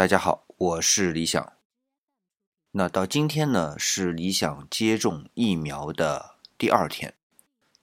[0.00, 1.52] 大家好，我是李想。
[2.70, 7.12] 那到今天呢，是李想接种疫苗的第二天。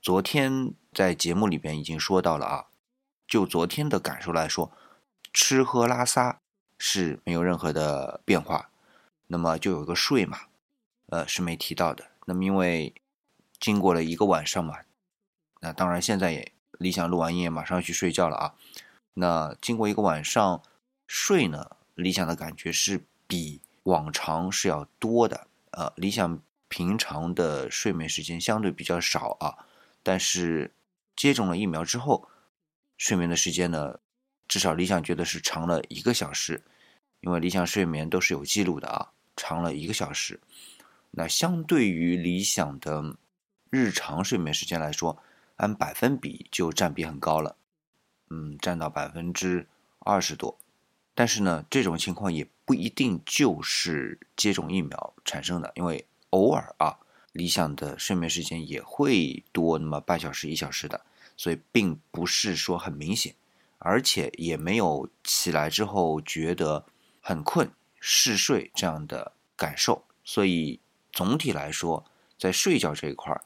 [0.01, 2.65] 昨天在节目里边已经说到了啊，
[3.27, 4.71] 就昨天的感受来说，
[5.31, 6.41] 吃喝拉撒
[6.79, 8.71] 是没有任何的变化。
[9.27, 10.39] 那么就有个睡嘛，
[11.09, 12.05] 呃是没提到的。
[12.25, 12.95] 那么因为
[13.59, 14.79] 经过了一个晚上嘛，
[15.61, 18.55] 那当然现在也理想录完音马上要去睡觉了啊。
[19.13, 20.63] 那经过一个晚上
[21.05, 21.76] 睡呢？
[21.97, 29.65] 理想的感觉是比往常是要多的，呃，理想平常的睡眠时间相对比较少啊，
[30.03, 30.71] 但是
[31.15, 32.29] 接种了疫苗之后，
[32.97, 33.99] 睡眠的时间呢，
[34.47, 36.61] 至少理想觉得是长了一个小时，
[37.21, 40.39] 因为理想睡眠都是有记录的啊，长了一个小时，
[41.09, 43.17] 那相对于理想的
[43.71, 45.17] 日常睡眠时间来说，
[45.55, 47.55] 按百分比就占比很高了，
[48.29, 49.67] 嗯，占到百分之
[49.99, 50.59] 二十多。
[51.19, 56.99] 但是呢，这种情况也不一定就是接种疫苗产生的，因为偶尔啊，
[57.31, 61.03] 理想的睡眠时间也会多那么半小时、一小时的，
[61.35, 63.33] 所以并不是说很明显，
[63.79, 66.85] 而且也没有起来之后觉得
[67.19, 70.03] 很困、嗜睡这样的感受。
[70.23, 70.79] 所以
[71.11, 72.05] 总体来说，
[72.37, 73.43] 在睡觉这一块儿，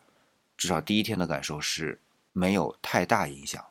[0.58, 2.02] 至少第一天的感受是
[2.34, 3.66] 没有太大影响。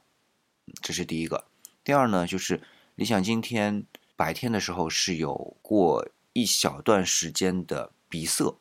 [0.81, 1.45] 这是第一个。
[1.85, 2.63] 第二呢，就是。
[3.01, 8.61] 理想今天白天的时候是有过一小段时间的鼻塞，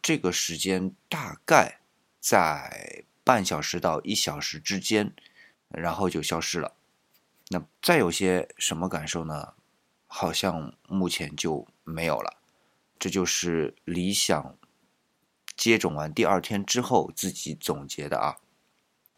[0.00, 1.82] 这个时间大概
[2.18, 5.12] 在半小时到一小时之间，
[5.68, 6.76] 然后就消失了。
[7.48, 9.52] 那再有些什么感受呢？
[10.06, 12.38] 好像目前就没有了。
[12.98, 14.56] 这就是理想
[15.54, 18.38] 接种完第二天之后自己总结的啊。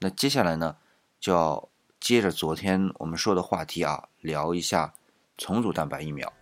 [0.01, 0.79] 那接下来呢，
[1.21, 1.69] 就要。
[2.01, 4.95] 接着昨天我们说的话题啊，聊一下
[5.37, 6.33] 重组蛋白疫苗。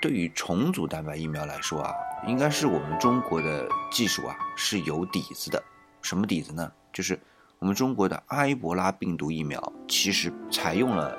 [0.00, 1.92] 对于重组蛋白疫苗来说啊，
[2.26, 5.60] 应该是我们中国的技术啊是有底子的。
[6.02, 6.70] 什么底子呢？
[6.92, 7.18] 就是
[7.58, 11.16] 我们中国的埃博拉病毒疫苗其实采用了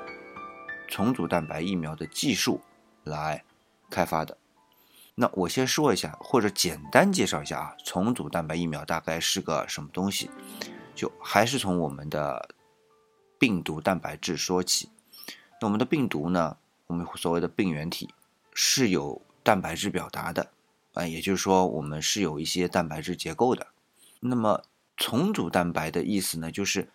[0.88, 2.60] 重组蛋白疫苗的技术
[3.02, 3.42] 来
[3.90, 4.38] 开发的。
[5.14, 10.30] 那我先说一下，或者简单介绍一下啊，重组蛋白疫苗大概是个什么东西？
[10.94, 12.54] 就还是从我们的
[13.38, 14.88] 病毒蛋白质说起。
[15.60, 16.56] 那我们的病毒呢，
[16.86, 18.08] 我们所谓的病原体
[18.54, 20.50] 是有蛋白质表达的
[20.94, 23.66] 啊，也就是说我们是有一些蛋白质结构的。
[24.20, 24.62] 那么
[24.96, 26.88] 重组蛋白的意思呢，就是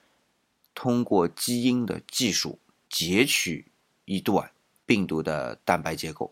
[0.74, 2.60] 通过基因的技术
[2.90, 3.72] 截取
[4.06, 4.52] 一段
[4.86, 6.32] 病毒的蛋白结构。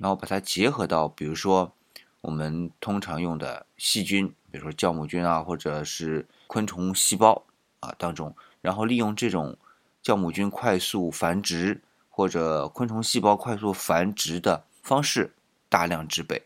[0.00, 1.70] 然后把它结合到，比如说
[2.22, 7.44] 我们通常用的细菌，比如说酵母菌啊，或者是昆虫细胞
[7.80, 9.58] 啊当中，然后利用这种
[10.02, 15.34] 酵母菌快速繁殖或者昆虫细胞快速繁殖的方式
[15.68, 16.44] 大量制备，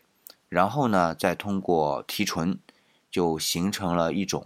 [0.49, 2.59] 然后呢再通过提纯，
[3.09, 4.45] 就形成了一种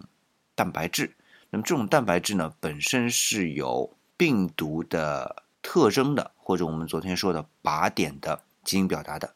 [0.53, 1.16] 蛋白质。
[1.50, 8.44] 那么这种蛋白质呢本身是有病毒的特征的，或者我们昨天说的靶点的。
[8.69, 9.34] 基因表达的，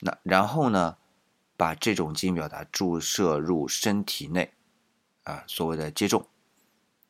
[0.00, 0.96] 那然后呢，
[1.54, 4.54] 把这种基因表达注射入身体内，
[5.24, 6.26] 啊，所谓的接种，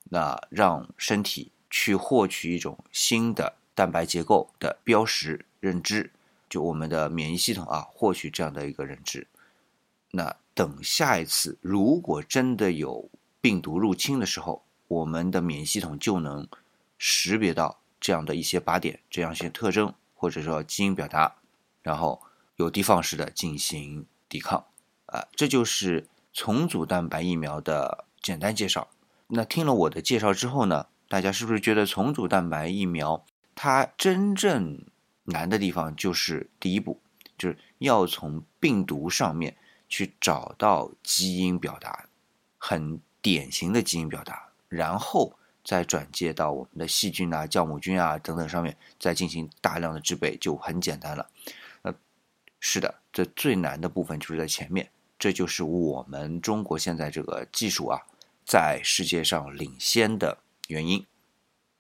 [0.02, 6.10] 那让身体去获取一种新的蛋白结构的标识认知，
[6.48, 9.28] 就我们的免疫系统啊，获取这样的一个认知。
[10.10, 13.08] 那等下一次如果真的有
[13.40, 16.48] 病毒入侵的时候，我们的免疫系统就能
[16.98, 21.36] 识别到这样的一些靶点，这样一些特征，或者说基因表达。
[21.82, 22.20] 然后
[22.56, 24.66] 有的放矢的进行抵抗，
[25.06, 28.88] 啊，这就是重组蛋白疫苗的简单介绍。
[29.28, 33.24] 那听了我的介绍之后呢，大家是不是觉得重组蛋白疫苗
[33.54, 34.84] 它真正
[35.24, 37.00] 难的地方就是第一步，
[37.38, 39.56] 就是要从病毒上面
[39.88, 42.06] 去找到基因表达，
[42.58, 51.28] 很典型的基因表达，然后再转接到我们的细菌啊、酵母菌啊等等上面，再进行大量的制备，就很简单了。
[52.62, 58.02] 是的，这最难的部分就是在前面，这就是我们中国现在这个技术啊，
[58.44, 61.06] 在世界上领先的原因。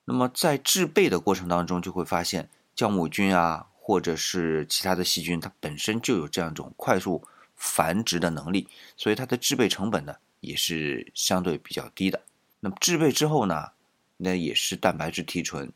[0.06, 7.22] 那么在制备的过程当中，就会发现酵母菌啊，或者是其他的细菌，它本身就有这样一种快速
[7.54, 8.66] 繁殖的能力，
[8.96, 12.22] 所以它的制备成本呢也是相对比较低的。
[12.60, 13.72] 那么制备之后呢，
[14.16, 15.70] 那也是蛋白质提纯，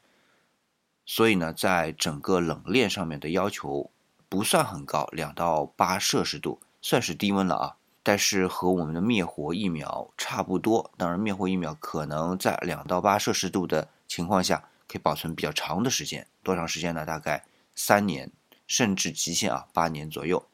[1.04, 3.90] 所以呢，在整个冷链上面的要求。
[4.34, 7.76] 不算很高，两到八摄氏度算是低温了啊。
[8.02, 17.06] 但是和我们的灭活疫苗差不多，当然灭活疫苗可能在两到八摄氏度的情况下，可以保存比较长的时间，多长时间呢？
[17.06, 17.44] 大概
[17.76, 18.32] 三年，
[18.66, 20.44] 甚至极限啊八年左右。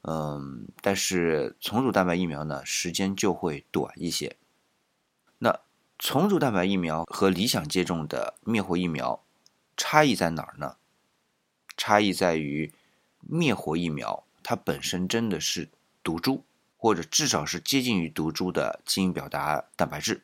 [0.00, 4.38] 嗯，但是重组蛋白疫苗呢，时间就会短一些。
[5.40, 5.60] 那
[5.98, 9.22] 重组蛋白疫苗和理想接种的灭活疫苗
[9.76, 10.76] 差异在哪儿呢？
[11.76, 12.72] 差异在于
[13.28, 15.68] 灭活疫苗它本身真的是
[16.02, 16.42] 毒株，
[16.76, 20.22] 或者至少是接近于毒株的基因表达蛋白质，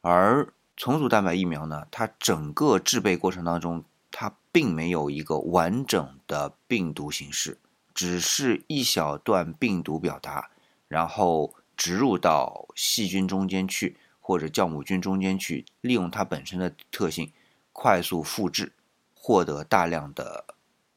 [0.00, 7.58] 而重组蛋白疫苗呢，它整个制备过程当中，它并没有一个完整的病毒形式。
[7.94, 10.50] 只是一小段病毒表达，
[10.86, 17.32] 然后植入到细菌中间去，或者酵母菌中间去，利用它本身的特性，
[17.72, 18.74] 快速复制，
[19.14, 20.44] 获得大量的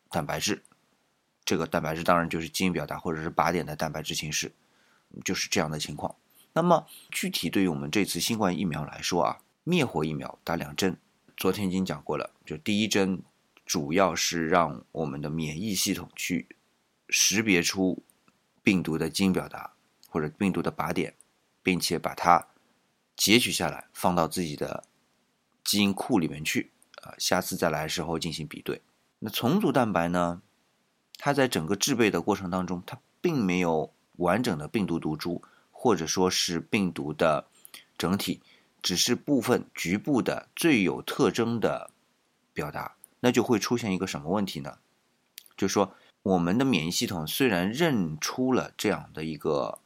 [0.09, 0.61] 蛋白质。
[1.49, 4.51] 这个蛋白质当然就是基因表达或者是靶点的蛋白质形式，
[5.25, 6.15] 就是这样的情况。
[6.53, 10.95] 那么具体对于我们这次新冠疫苗来说啊，灭活疫苗打两针，
[11.35, 13.23] 昨天已经讲过了，就第一针
[13.65, 16.47] 主要是让我们的免疫系统去。
[17.11, 18.03] 识别出
[18.61, 19.73] 病毒的基因表达
[20.09, 21.15] 或者病毒的靶点，
[21.63, 22.49] 并且把它
[23.15, 24.83] 截取下来，放到自己的
[25.63, 26.69] 基因库里面去
[27.01, 28.83] 啊，下次再来的时候进行比对。
[29.17, 30.43] 那重组蛋白呢？
[31.19, 37.45] 它在整个制备的过程当中，它并没有完整的病毒毒株，或者说是病毒的
[37.95, 38.41] 整体，
[38.81, 41.91] 只是部分局部的最有特征的
[42.51, 44.79] 表达，那就会出现一个什么问题呢？
[45.55, 45.93] 就是说。
[46.21, 49.79] 我们的免疫系统虽然认出了这样的一个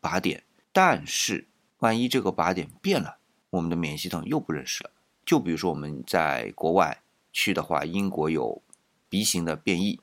[0.00, 1.48] 靶点，但是
[1.78, 3.16] 万一这个靶点变了，
[3.50, 4.90] 我们的免疫系统又不认识了。
[5.26, 7.02] 就比如说我们在国外
[7.32, 8.62] 去的话，英国有
[9.08, 9.98] B 型的变异，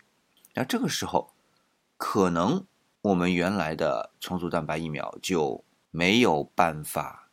[0.57, 1.31] 那这个时候
[1.97, 2.65] 可能
[3.01, 7.29] 我们原来的重组蛋白疫苗就没有办法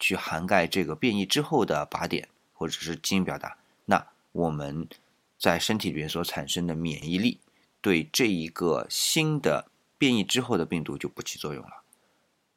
[0.00, 4.88] 去涵盖这个变异之后的靶点或者是基因表达，那我们
[5.38, 7.38] 在身体里面所产生的免疫力。
[7.80, 11.82] 对这一个新的变异之后的病毒就不起作用了，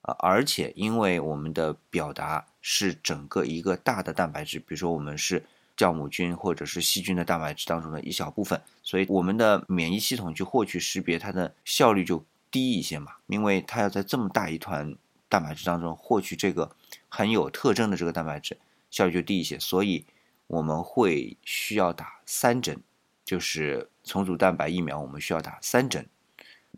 [0.01, 5.45] 啊，而且因为我们的表达是整个一个大的蛋白质，比如说我们是
[5.77, 14.95] 酵母菌或者是细菌的蛋白质当中的一小部分，所以我们的免疫系统去获取识别它的效率就低一些嘛，因为它要在这么大一团
[15.29, 16.69] 蛋白质当中获取这个
[17.07, 18.57] 很有特征的这个蛋白质，
[18.89, 20.05] 效率就低一些，所以
[20.47, 22.81] 我们会需要打三针。
[23.25, 26.07] 就是重组蛋白疫苗，我们需要打三针。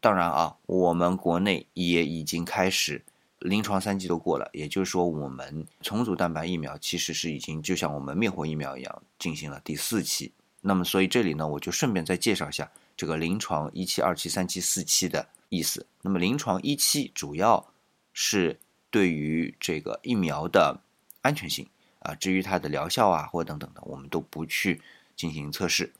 [0.02, 3.06] 当然啊，我们国内也已经开始
[3.40, 10.34] 临床三期都过了，也就是说，我们重组蛋白疫苗其实是已经就像我们灭活疫苗一样进行了第四期。
[10.62, 15.86] 那么，所以这里呢，我就顺便再介绍一下这个临床一期、二期、三期、四期的意思。
[16.02, 17.66] 那么，临床一期主要
[18.12, 18.60] 是
[18.90, 20.82] 对于这个疫苗的
[21.22, 21.66] 安全性
[22.00, 24.82] 啊，至于它的疗效啊或等等的，我们都不去
[25.16, 25.94] 进行测试。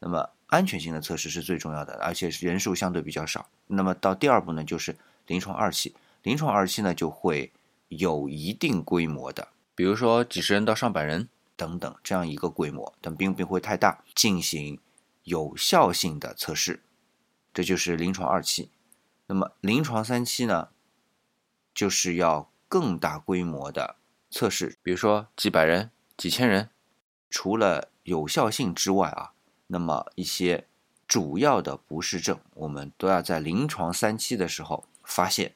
[0.00, 3.48] 那么安全性的测试是最重要的，而且人数相对比较少。
[3.68, 4.96] 那么到第二步呢，就是
[5.28, 5.94] 临床二期。
[6.22, 7.52] 临床二期呢，就会
[7.88, 14.78] 有一定规模的，比如说几十人到上百人等等这样一个规模，但并不会太大，进行
[15.24, 16.82] 有效性的测试。
[17.52, 18.70] 这就是临床二期。
[19.26, 20.68] 那么临床三期呢，
[21.74, 23.96] 就是要更大规模的
[24.30, 26.70] 测试，比如说几百人、几千人。
[27.28, 29.32] 除了有效性之外啊。
[29.72, 30.66] 那么一些
[31.06, 35.54] 主要的不适症，我们都要在临床三期的时候发现。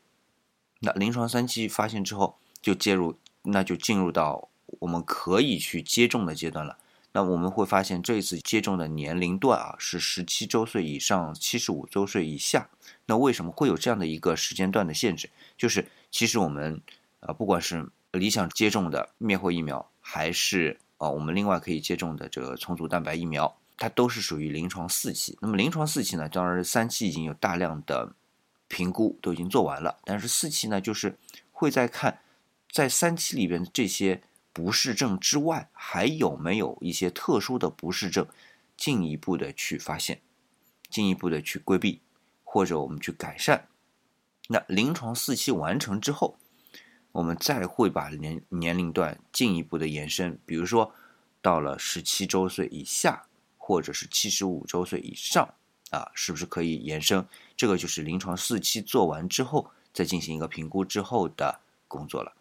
[0.84, 4.48] 那临床三期发现之后，就介入，那就进入到
[4.80, 6.76] 我们可以去接种的阶段了。
[7.12, 12.68] 那我们会发现，这一次接种的年龄段啊是十七周岁以上，七十五周岁以下。
[13.06, 15.30] 那为什么会有这样的一个时间段的限制？
[15.56, 16.80] 就是其实我们
[17.20, 23.56] 啊，不管是理想接种的灭活疫苗，还是啊我们另外可以接种的这个重组蛋白疫苗。
[23.76, 28.12] 它都是属于临床四期，那么临床四期呢，当然三期已经有大量的
[28.75, 31.16] 评估都已经做完了，但是四期呢，就是
[31.52, 32.19] 会在看
[32.73, 34.21] 在三期里边这些
[34.52, 38.26] 不适症之外，还有没有一些特殊的不适症，
[38.76, 40.21] 进一步的去发现，
[40.90, 42.00] 进一步的去规避，
[42.43, 43.69] 或者我们去改善。
[44.49, 46.37] 那临床四期完成之后，
[47.12, 50.93] 我们再会把年年龄段进一步的延伸，比如说
[51.40, 53.26] 到了十七周岁以下。
[53.66, 55.54] 或者是七十五周岁以上
[55.94, 57.24] 啊，是不是可以延伸？
[57.56, 62.32] 这个就是临床四期做完之后，再进行一个评估之后的工作了。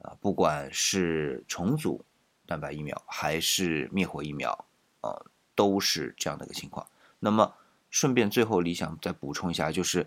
[0.00, 2.04] 啊，不管是重组
[2.46, 4.64] 蛋白疫苗还是灭活疫苗，
[5.02, 6.86] 呃，都是这样的一个情况。
[7.18, 7.54] 那么，
[7.90, 10.06] 顺便最后理想再补充一下，就是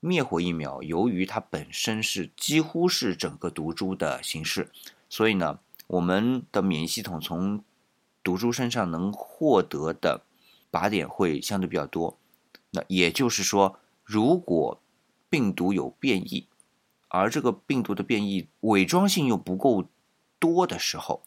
[0.00, 4.68] 灭活疫苗由于它本身是几乎是整个毒株的形式，
[5.08, 7.62] 所以呢，我们的免疫系统从
[8.24, 10.22] 毒株身上能获得的
[10.72, 12.18] 靶点会相对比较多。
[12.70, 14.80] 那也就是说，如果
[15.28, 16.48] 病毒有变异，
[17.08, 19.88] 而这个病毒的变异伪装性又不够
[20.38, 21.22] 多的时候，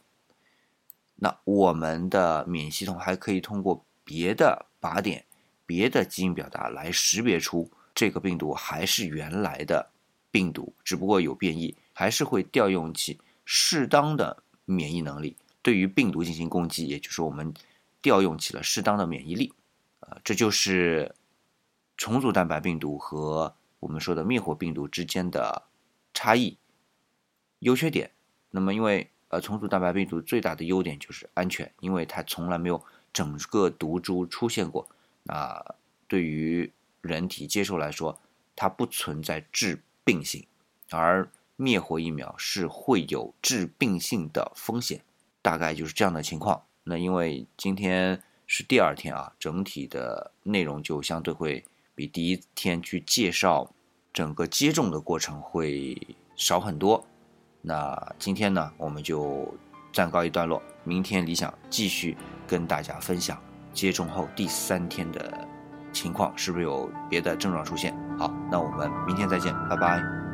[1.15, 5.25] 那我们的免疫系统还可以通过别的靶点、
[5.65, 9.91] 别的基因表达来识别出这个病毒还是原来的
[10.31, 17.53] 病毒，只不过有变异，还是会调用起适当的免疫能力，对于病毒进行攻击，也就是我们
[18.05, 19.51] 调用起了适当的免疫力。
[20.01, 21.15] 啊，这就是
[21.97, 25.63] 重组蛋白病毒和我们说的灭活病毒之间的
[26.13, 26.59] 差异、
[27.59, 28.11] 优缺点。
[28.51, 32.79] 那么，因为呃，重组蛋白病毒最大的优点就是安全，因为它从来没有
[33.11, 34.87] 整个毒株出现过。
[35.23, 35.75] 那
[36.07, 36.71] 对于
[37.01, 38.19] 人体接受来说，
[38.55, 40.45] 它不存在致病性，
[40.91, 45.03] 而灭活疫苗是会有致病性的风险，
[45.41, 46.63] 大概就是这样的情况。
[46.85, 53.71] 那因为今天是第二天啊，整体的内容就相对会比第一天去介绍
[54.13, 55.99] 整个接种的过程会
[56.35, 57.03] 少很多。
[57.61, 59.51] 那今天呢，我们就
[59.91, 60.61] 暂告一段落。
[60.83, 62.15] 明天理想继续
[62.47, 63.41] 跟大家分享
[63.73, 65.47] 接种后第三天的
[65.91, 67.91] 情况，是不是有别的症状出现？
[68.19, 70.24] 好，那我们明天再见，拜拜。